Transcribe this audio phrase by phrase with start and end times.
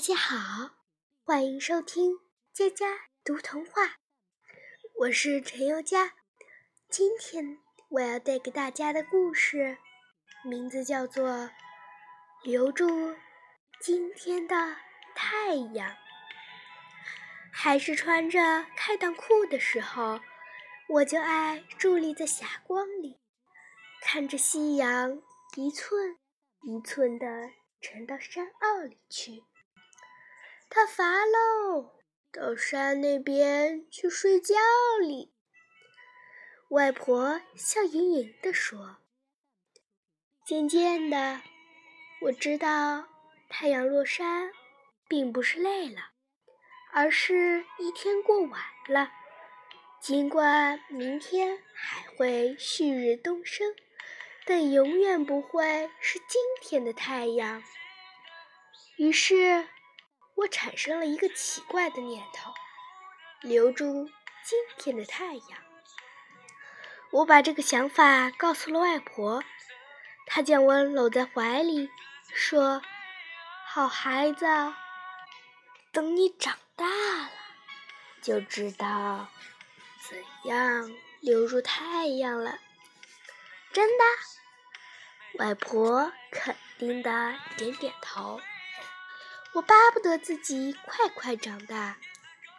[0.00, 0.70] 大家好，
[1.26, 2.20] 欢迎收听
[2.54, 2.86] 佳佳
[3.22, 3.98] 读童话。
[5.00, 6.14] 我是陈宥佳，
[6.88, 7.58] 今天
[7.90, 9.76] 我要带给大家的故事
[10.42, 11.28] 名字叫做
[12.44, 13.14] 《留住
[13.78, 14.56] 今天的
[15.14, 15.90] 太阳》。
[17.52, 20.18] 还是穿着开裆裤的时候，
[20.88, 23.20] 我就爱伫立在霞光里，
[24.00, 25.20] 看着夕阳
[25.58, 26.16] 一寸
[26.62, 27.50] 一寸的
[27.82, 29.44] 沉到山坳里去。
[30.72, 31.96] 他乏喽，
[32.30, 34.54] 到山那边去睡觉
[35.00, 35.34] 哩。
[36.68, 38.98] 外婆笑盈盈地说。
[40.46, 41.40] 渐渐的，
[42.22, 43.08] 我知道
[43.48, 44.52] 太阳落山，
[45.08, 46.12] 并不是累了，
[46.92, 49.10] 而是一天过完了。
[50.00, 53.74] 尽管明天还会旭日东升，
[54.46, 57.60] 但永远不会是今天的太阳。
[58.96, 59.66] 于是。
[60.40, 62.54] 我产生了一个奇怪的念头：
[63.42, 64.08] 留住
[64.42, 65.44] 今天的太阳。
[67.10, 69.42] 我把这个想法告诉了外婆，
[70.26, 71.90] 她将我搂在怀里，
[72.32, 72.80] 说
[73.66, 74.46] ：“好孩子，
[75.92, 77.30] 等你长大了，
[78.22, 79.28] 就知道
[80.08, 82.58] 怎样留住太阳了。”
[83.74, 84.04] 真的？
[85.38, 88.40] 外婆肯定的点点头。
[89.52, 91.98] 我巴不得自己快快长大，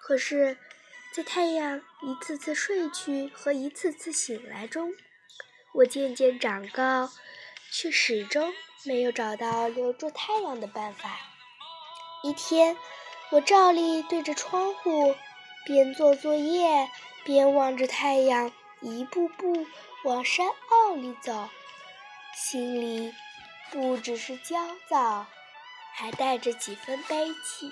[0.00, 0.58] 可是，
[1.14, 4.92] 在太阳一次次睡去和一次次醒来中，
[5.72, 7.08] 我渐渐长高，
[7.70, 8.52] 却始终
[8.84, 11.16] 没有找到留住太阳的办法。
[12.24, 12.76] 一天，
[13.30, 15.14] 我照例对着窗户，
[15.64, 16.90] 边做作业
[17.22, 19.64] 边望着太阳一步步
[20.02, 21.48] 往山坳里走，
[22.34, 23.14] 心里
[23.70, 24.56] 不只是焦
[24.88, 25.28] 躁。
[26.00, 27.70] 还带着几分悲戚，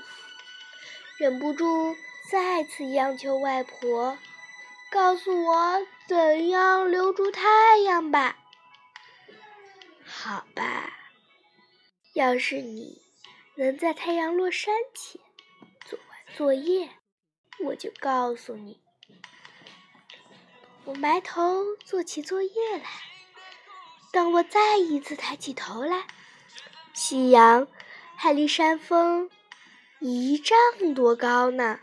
[1.16, 1.96] 忍不住
[2.30, 4.18] 再次央求外婆，
[4.90, 8.36] 告诉我怎样留住太阳吧。
[10.05, 10.92] 好吧，
[12.12, 13.00] 要是你
[13.55, 15.22] 能在太阳落山前
[15.86, 16.90] 做完作业，
[17.64, 18.78] 我就告诉你。
[20.84, 22.90] 我埋头做起作业来，
[24.12, 26.06] 当我再一次抬起头来，
[26.92, 27.67] 夕阳。
[28.20, 29.30] 还离山峰
[30.01, 31.79] 一丈多高呢，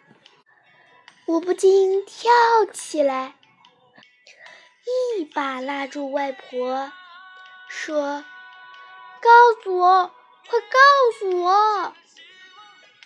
[1.27, 2.29] 我不禁跳
[2.73, 3.35] 起来，
[5.17, 6.91] 一把拉住外婆，
[7.69, 8.25] 说
[9.21, 9.29] ：“告
[9.63, 10.13] 诉我，
[10.49, 10.77] 快告
[11.17, 11.95] 诉我！”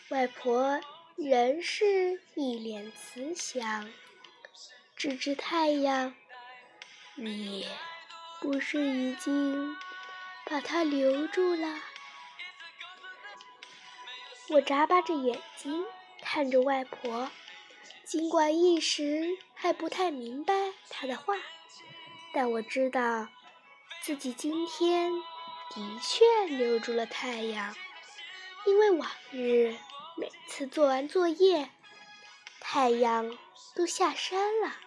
[0.09, 0.81] 外婆
[1.15, 3.91] 仍是一脸慈祥，
[4.95, 6.15] 指指太阳
[7.13, 7.67] ：“你
[8.41, 9.77] 不是已经
[10.45, 11.79] 把它留住了？”
[14.51, 15.85] 我眨巴着眼睛
[16.23, 17.29] 看着外婆，
[18.03, 20.53] 尽管一时还不太明白
[20.89, 21.35] 她的话，
[22.33, 23.27] 但我知道
[24.01, 25.11] 自己今天
[25.69, 27.75] 的确留住了太阳，
[28.65, 29.77] 因为往日
[30.17, 31.69] 每次做完作业，
[32.59, 33.37] 太阳
[33.75, 34.77] 都下山了。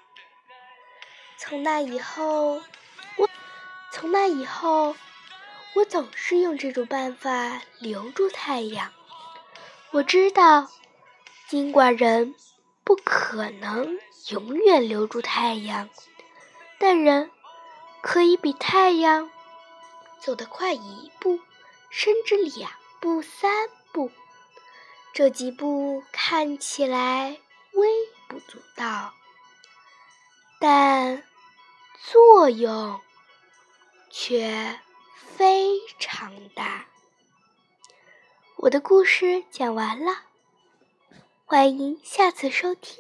[1.39, 2.61] 从那以后，
[3.17, 3.29] 我
[3.93, 4.97] 从那以后，
[5.77, 8.93] 我总是用这种办法留住太阳。
[9.93, 10.71] 我知道，
[11.49, 12.35] 尽管人
[12.83, 13.99] 不可能
[14.31, 15.91] 永远留住太阳，
[16.79, 17.31] 但人
[18.01, 19.31] 可以比太阳
[20.19, 21.39] 走得快一步，
[21.91, 22.71] 甚至两
[23.01, 24.11] 步、三步。
[25.13, 27.39] 这几步看起来
[27.75, 27.89] 微
[28.29, 29.13] 不足道，
[30.59, 31.23] 但
[32.11, 32.99] 作用
[34.11, 34.81] 却
[35.37, 36.87] 非常大。
[38.63, 40.13] 我的故事讲完了，
[41.45, 42.97] 欢迎下次收听。